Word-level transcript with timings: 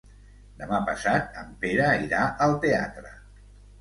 Demà 0.61 0.77
passat 0.87 1.37
en 1.41 1.53
Pere 1.65 1.91
irà 2.07 2.23
al 2.47 2.57
teatre. 2.65 3.13